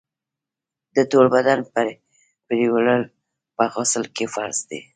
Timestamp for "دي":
4.69-4.81